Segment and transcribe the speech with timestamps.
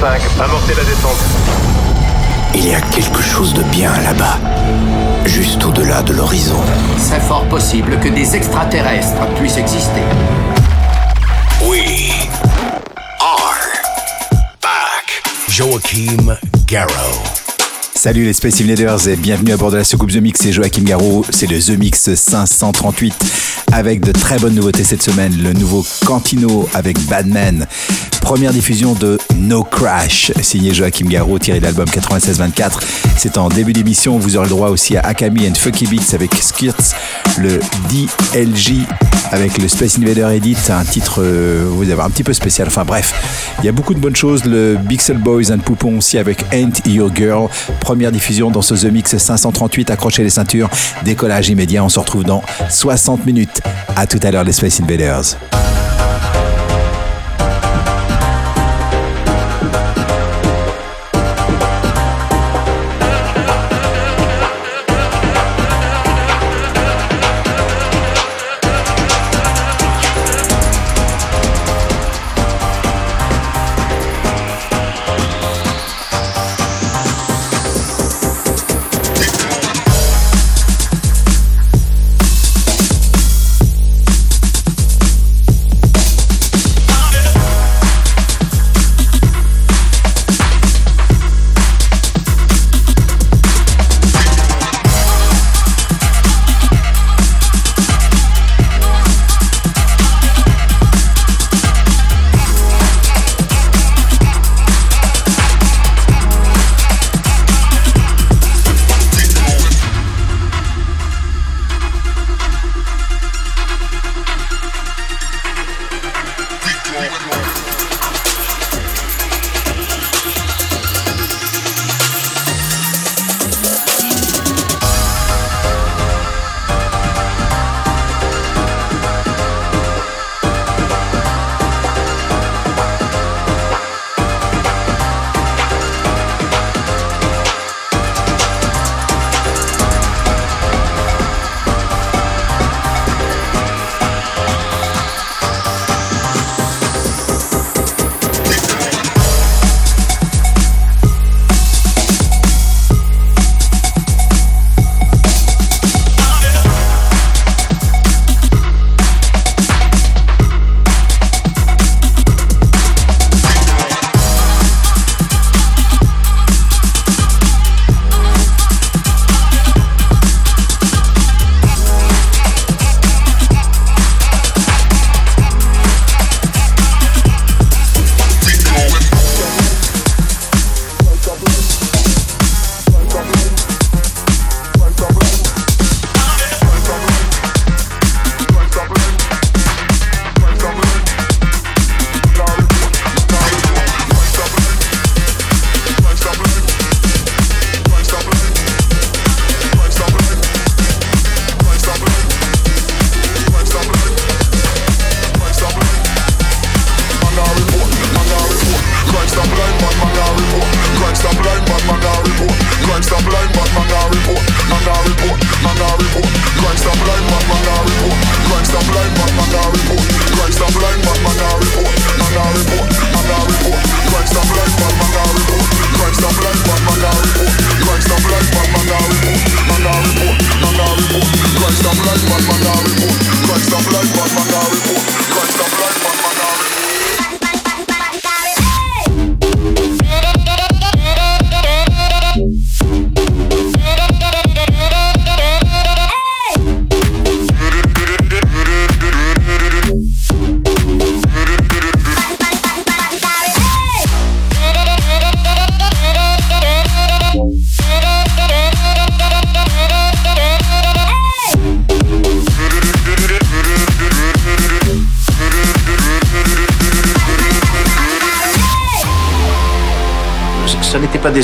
[0.00, 1.18] 5, amorcez la descente.
[2.54, 4.38] Il y a quelque chose de bien là-bas,
[5.26, 6.56] juste au-delà de l'horizon.
[6.96, 10.00] C'est fort possible que des extraterrestres puissent exister.
[11.68, 12.12] We
[13.20, 13.58] are
[14.62, 15.22] back.
[15.50, 16.34] Joachim
[16.66, 17.20] Garrow.
[17.94, 20.84] Salut les Space Invaders et bienvenue à bord de la soucoupe The Mix, c'est Joachim
[20.84, 23.14] Garraud, c'est le The Mix 538
[23.72, 27.66] avec de très bonnes nouveautés cette semaine, le nouveau Cantino avec Badman,
[28.20, 32.80] première diffusion de No Crash, signé Joachim Garraud, tiré de l'album 96-24,
[33.16, 36.34] c'est en début d'émission, vous aurez le droit aussi à Akami and Fucky Beats avec
[36.34, 36.94] Skirts,
[37.38, 37.60] le
[37.90, 38.86] DLJ
[39.32, 42.84] avec le Space Invader Edit, un titre, euh, vous voir, un petit peu spécial, enfin
[42.84, 43.14] bref,
[43.60, 46.86] il y a beaucoup de bonnes choses, le Bixel Boys and Poupon aussi avec Ain't
[46.86, 47.48] Your Girl,
[47.80, 49.90] première diffusion dans ce The Mix 538.
[49.90, 50.68] Accrochez les ceintures,
[51.04, 51.84] décollage immédiat.
[51.84, 53.60] On se retrouve dans 60 minutes.
[53.96, 55.36] À tout à l'heure, les Space Invaders.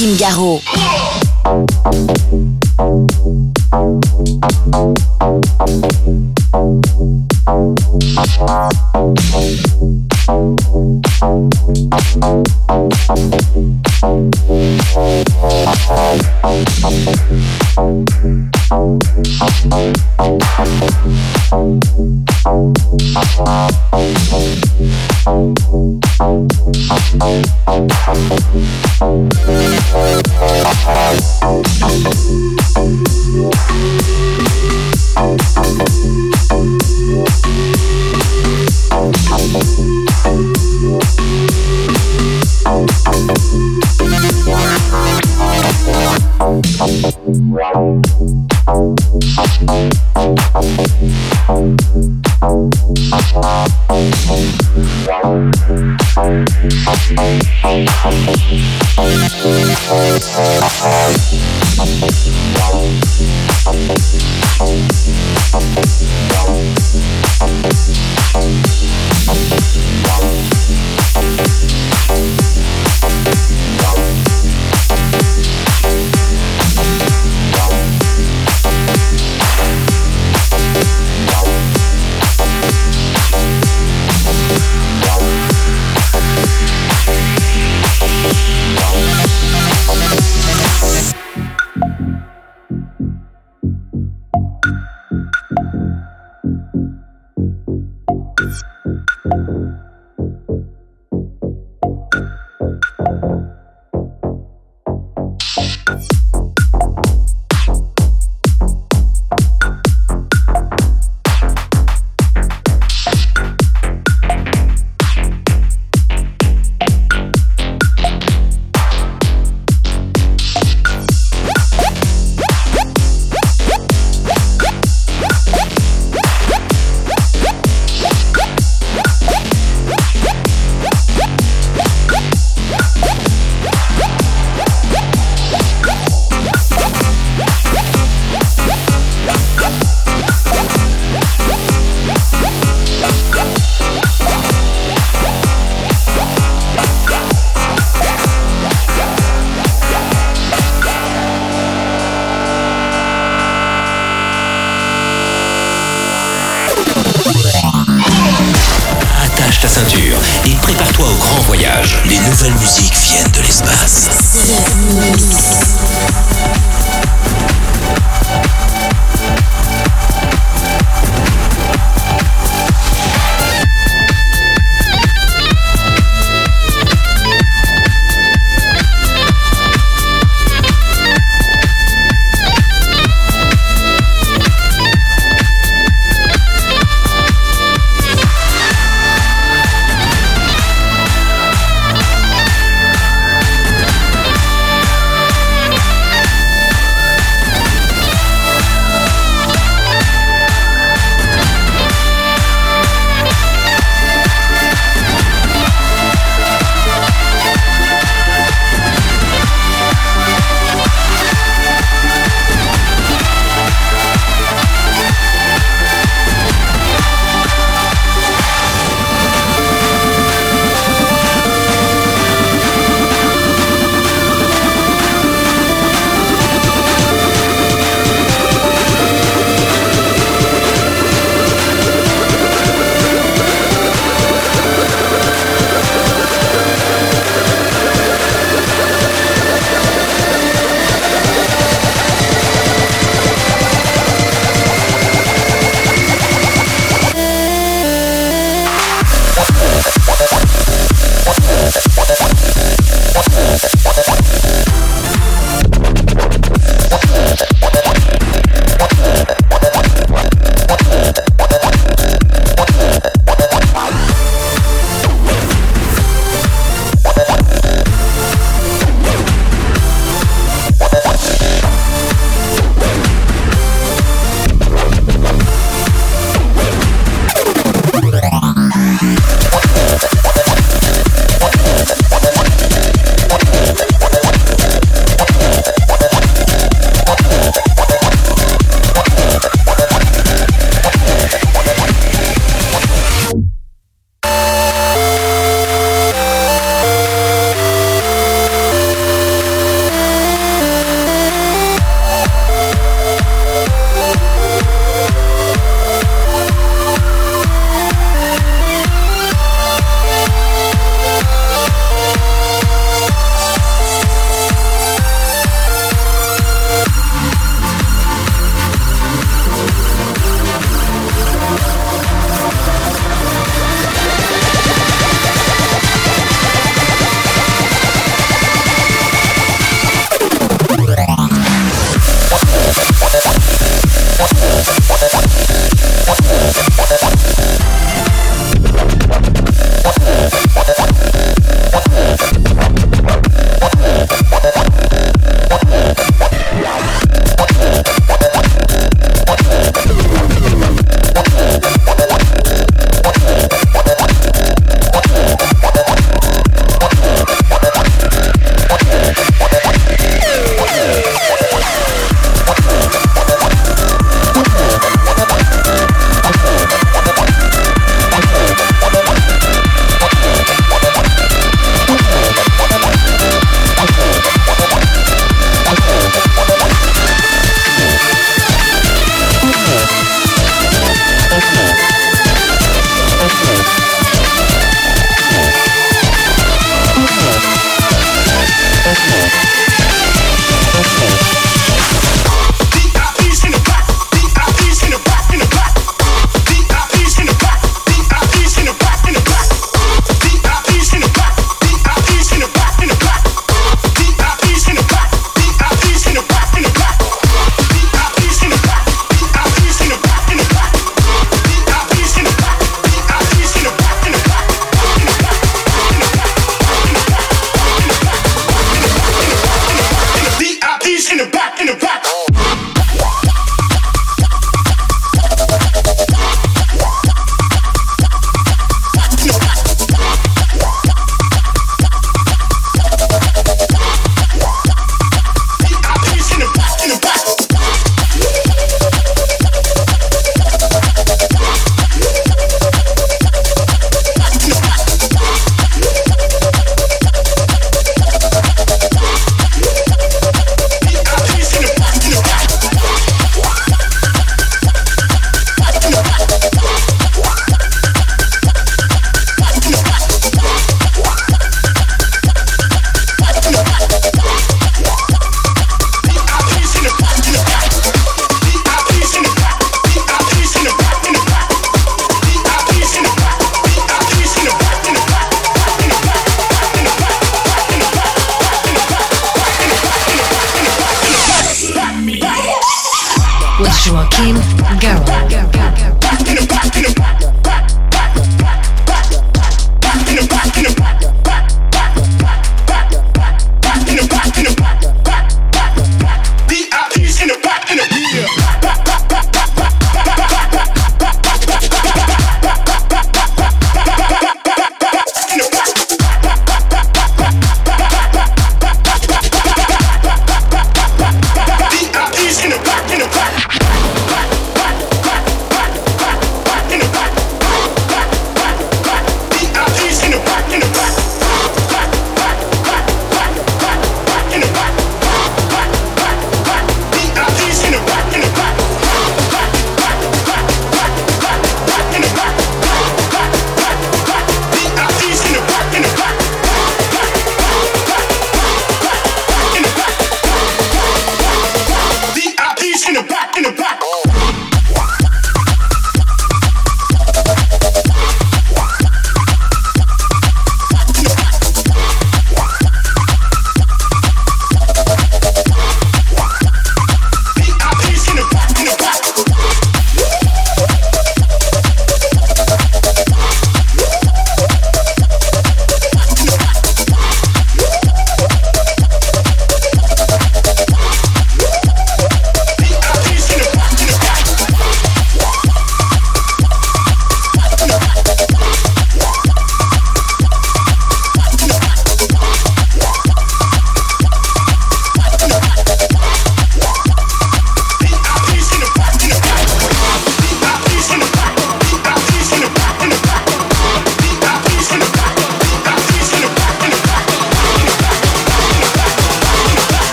[0.00, 0.69] Joachim Garraud.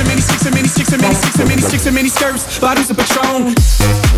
[0.00, 2.08] sticks and mini sticks and mini sticks and mini sticks and mini sticks and mini
[2.08, 2.58] skirts.
[2.58, 4.09] Bodies of Patron.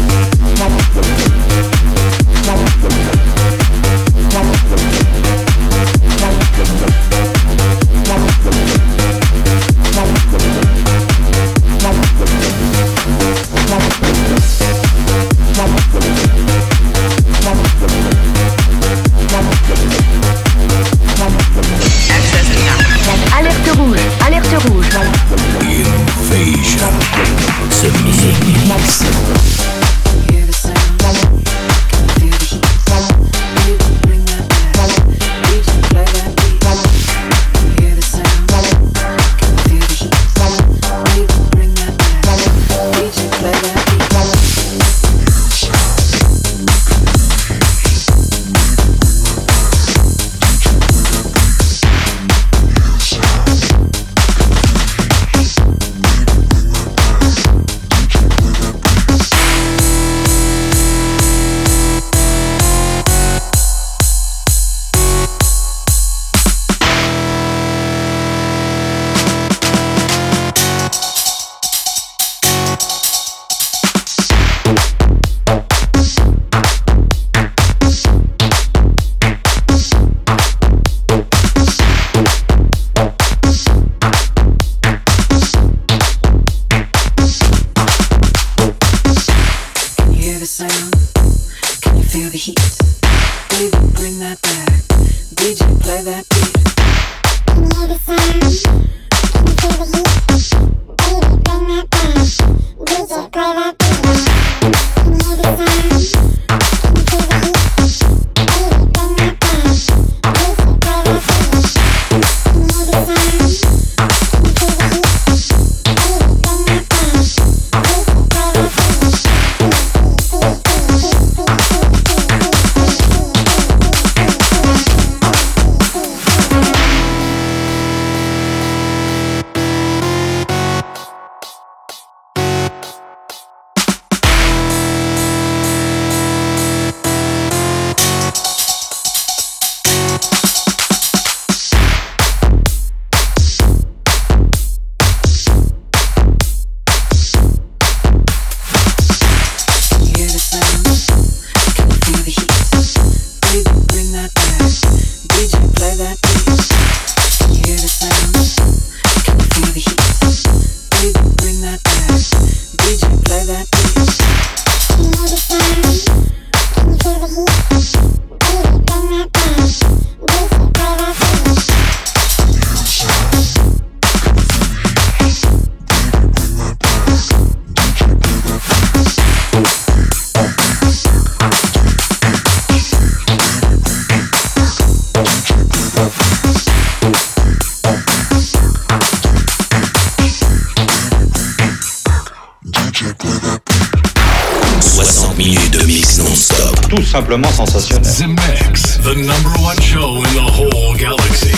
[197.12, 198.02] Simplement sensationnel.
[198.18, 201.52] The Mix, the number one show in the whole galaxy.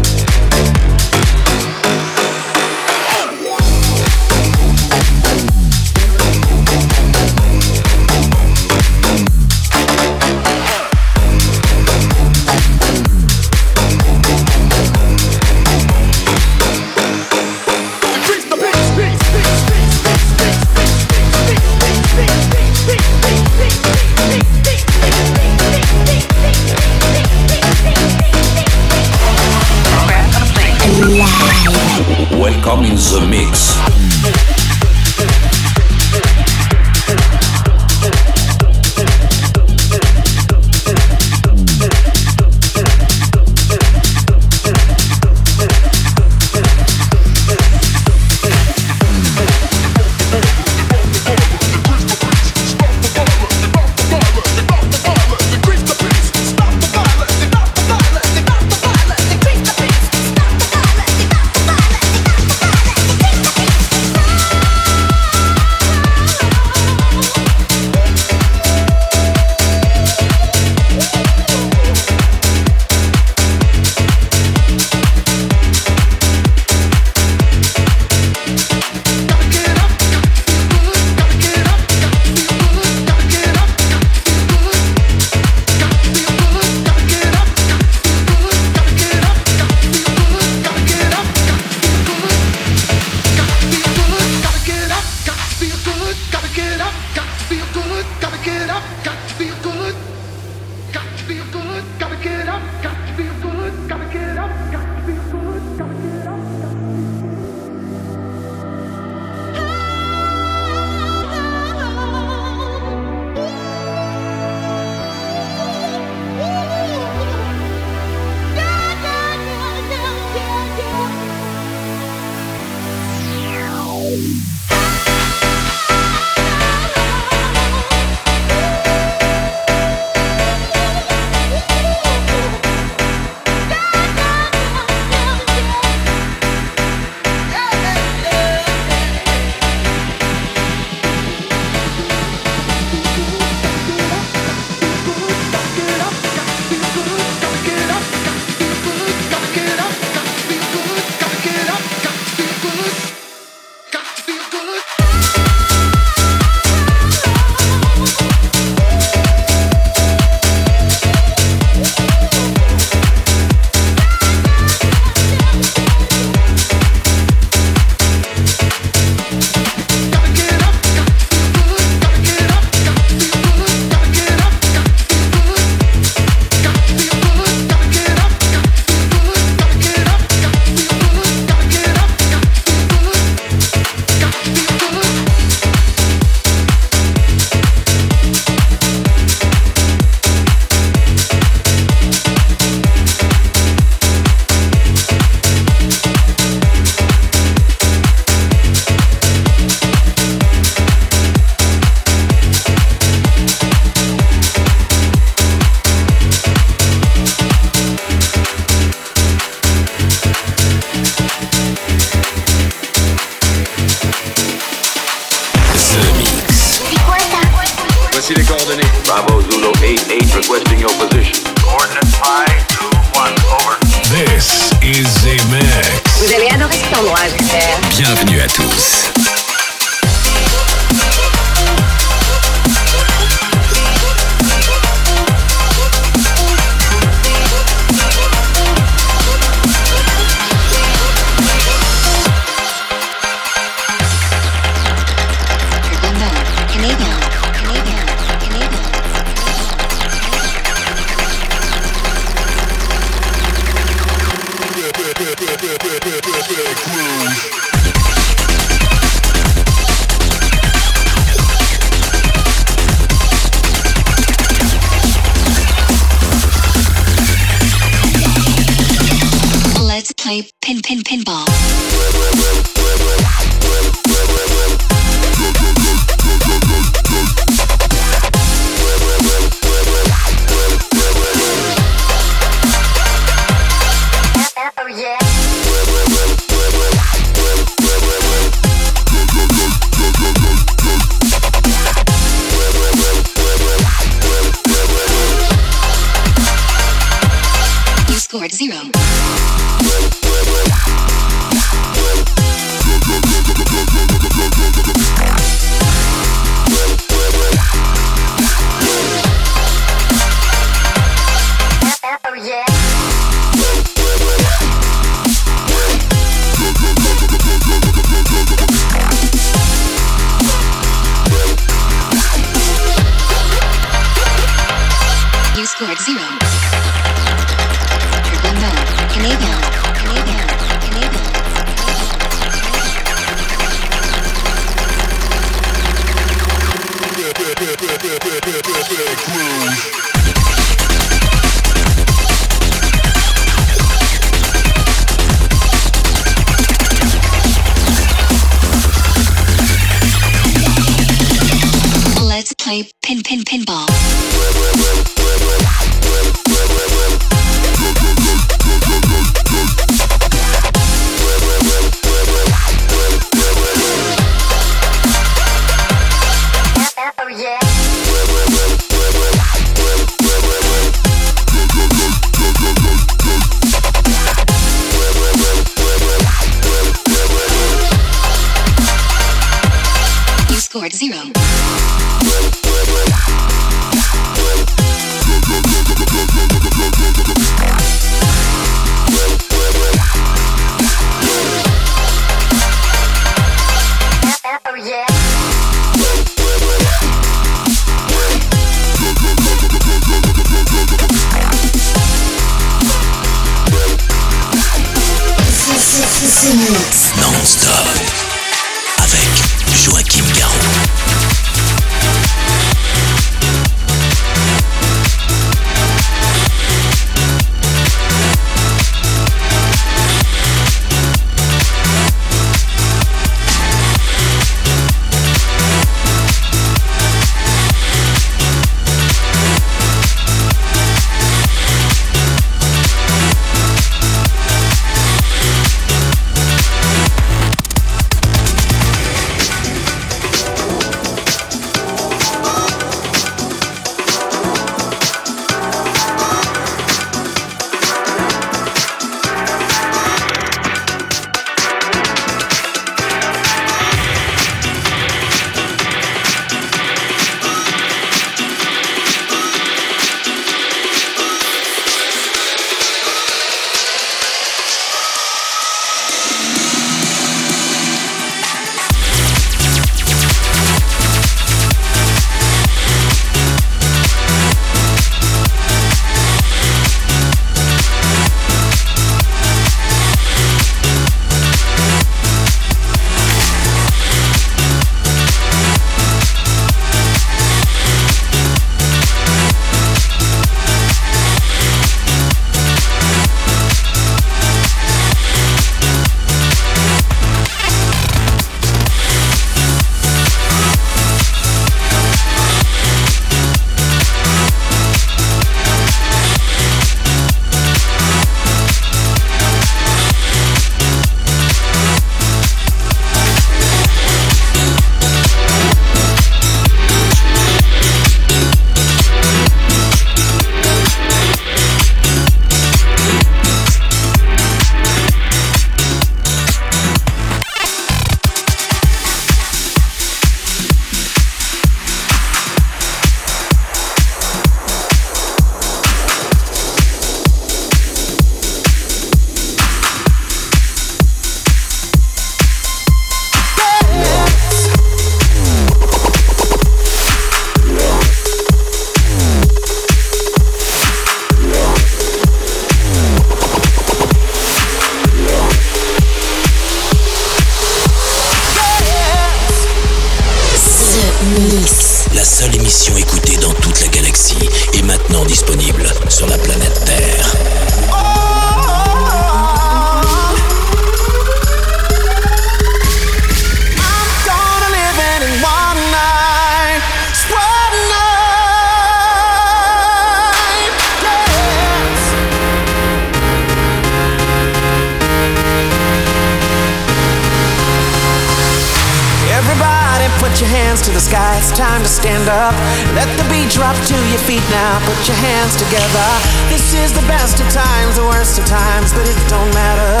[590.40, 592.56] Your hands to the sky, it's time to stand up.
[592.96, 596.08] Let the beat drop to your feet now, put your hands together.
[596.48, 600.00] This is the best of times, the worst of times, but it don't matter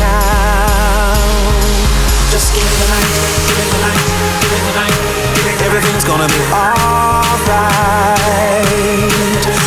[0.00, 1.12] now.
[2.32, 3.12] Just give me the night,
[3.44, 4.00] give me the night,
[4.40, 4.96] give me the night.
[5.68, 7.28] Everything's gonna be alright.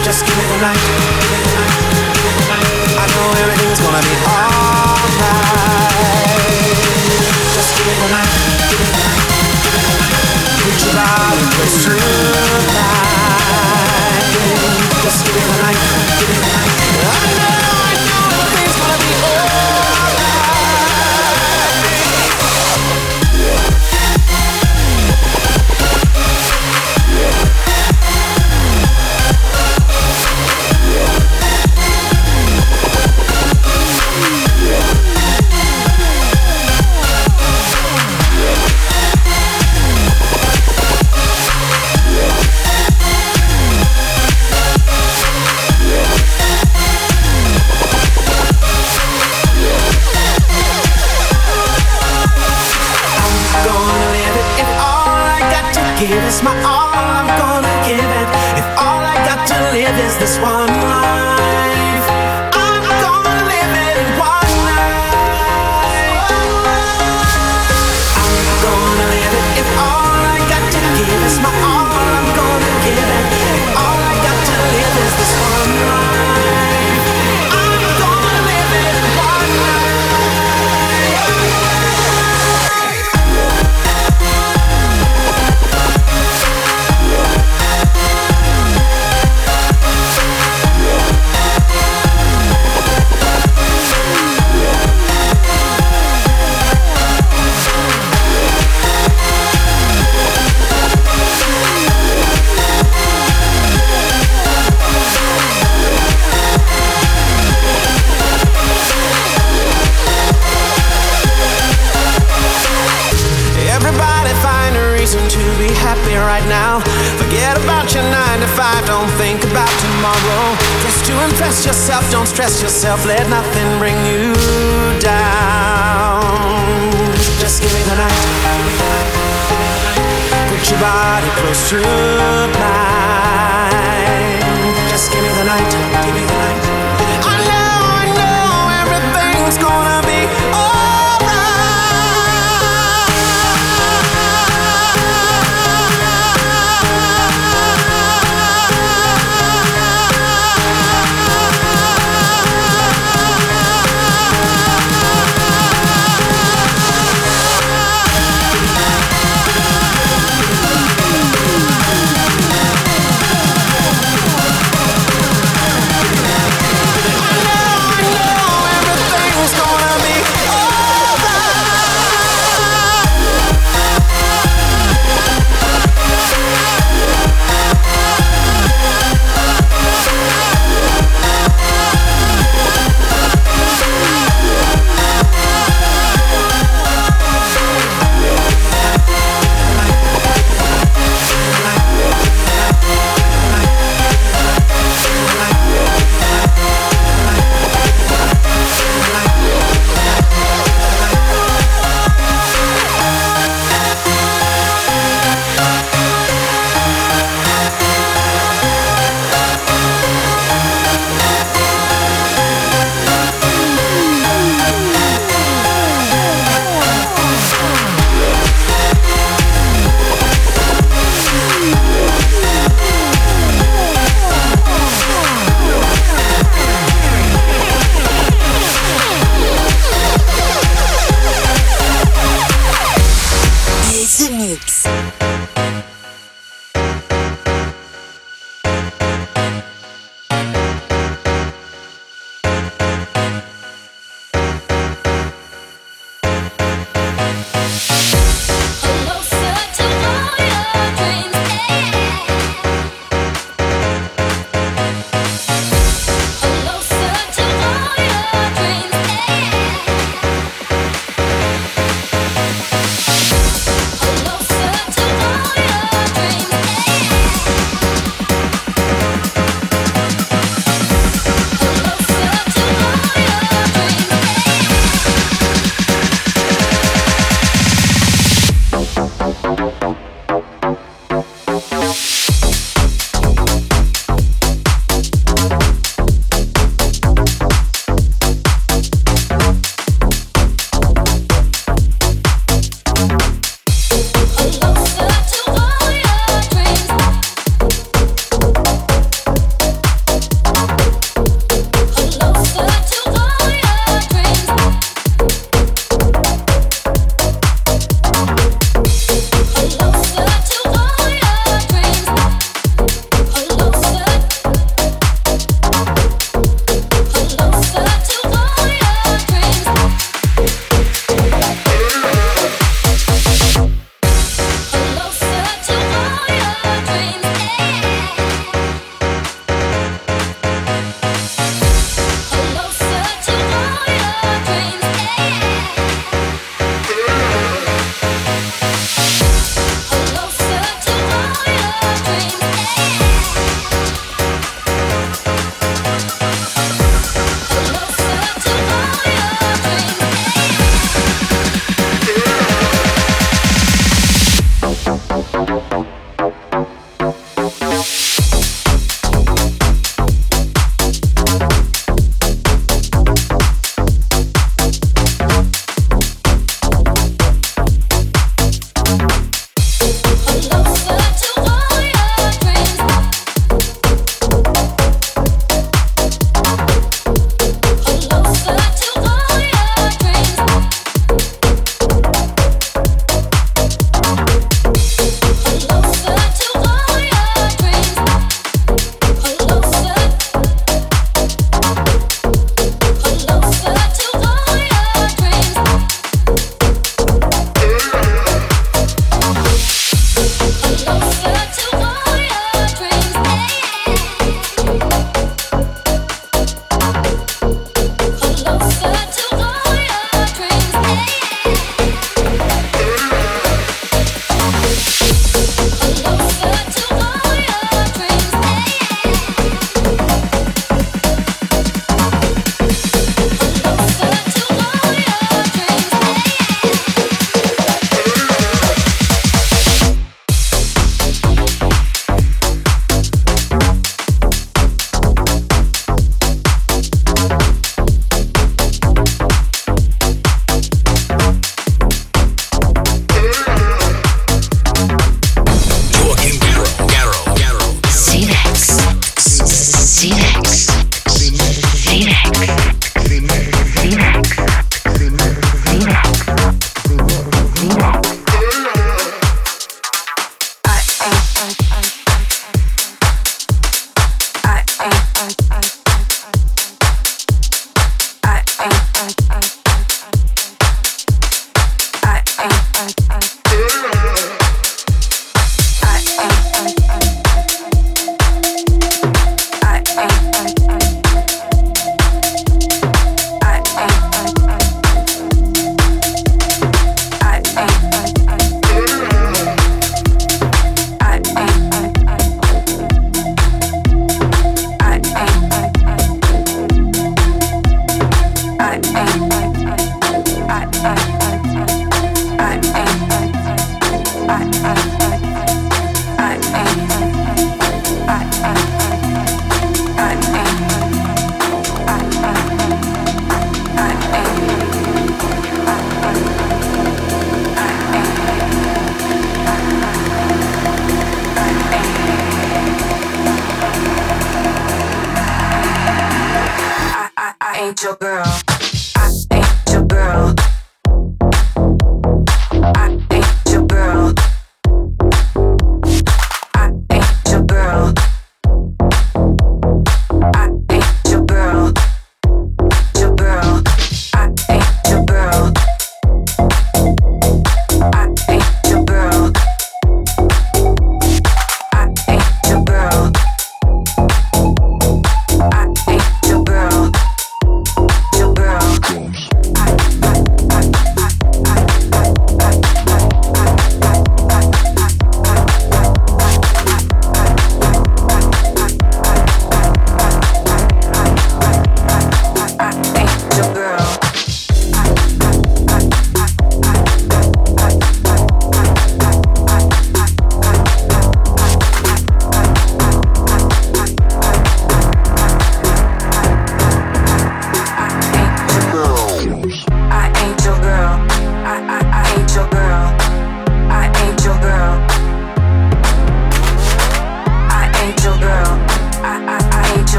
[0.00, 2.96] Just give me the night, give me the night.
[2.96, 5.12] I know everything's gonna be alright.
[7.52, 8.32] Just give me the night,
[8.72, 9.21] give me the night.
[10.62, 11.42] Close to mine.
[15.02, 15.26] Just.
[15.26, 15.74] I
[17.34, 18.30] know, I know
[18.78, 19.41] gonna be I'm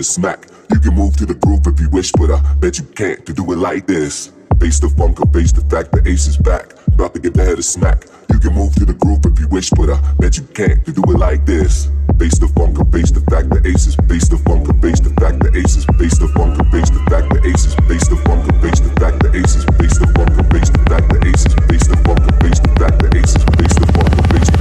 [0.00, 0.48] the smack.
[0.72, 3.34] You can move to the groove if you wish, but I bet you can't to
[3.34, 4.32] do it like this.
[4.58, 6.72] Face the funk or face the fact the ace is back.
[6.96, 8.08] About to give the head a smack.
[8.32, 10.92] You can move to the groove if you wish, but I bet you can't to
[10.92, 11.92] do it like this.
[12.16, 13.96] Face the funk or face the fact the ace is.
[14.08, 15.84] Face the funk or face the fact the ace is.
[16.00, 17.74] Face the funk or face the fact the ace is.
[17.84, 19.64] Face the funk or face the fact the ace is.
[19.76, 21.54] Face the funk or face the fact the ace is.
[21.68, 23.44] Face the funk or face the fact the ace is.
[23.52, 24.59] Face the funk or face the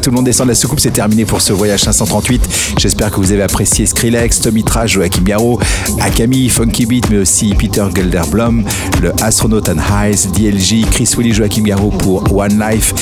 [0.00, 2.74] tout le monde descend de la soucoupe, c'est terminé pour ce voyage 538.
[2.78, 5.58] J'espère que vous avez apprécié Skrillex, Tommy Trash, Joachim Garraud,
[6.00, 8.64] Akami, Funky Beat, mais aussi Peter Gelderblom,
[9.02, 12.94] le Astronaut and Highs, DLG, Chris Willy, Joachim Garraud pour One Life,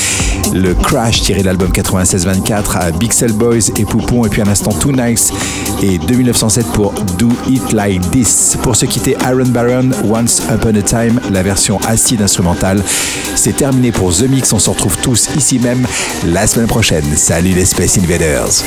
[0.53, 4.71] le Crash tiré de l'album 96-24 à Bixel Boys et Poupon, et puis un instant
[4.71, 5.31] Too Nice
[5.81, 8.57] et 2907 pour Do It Like This.
[8.61, 12.81] Pour se quitter, Aaron Baron, Once Upon a Time, la version acide instrumentale.
[13.35, 15.85] C'est terminé pour The Mix, on se retrouve tous ici même
[16.25, 17.05] la semaine prochaine.
[17.15, 18.63] Salut les Space Invaders.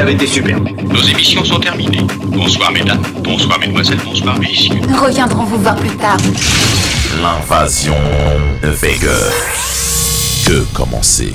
[0.00, 0.58] Avez été super.
[0.60, 2.06] Nos émissions sont terminées.
[2.24, 4.80] Bonsoir mesdames, bonsoir mesdemoiselles, bonsoir messieurs.
[4.88, 6.16] Nous reviendrons vous voir plus tard.
[7.22, 7.96] L'invasion
[8.62, 9.10] de Vega.
[10.46, 11.34] Que commencer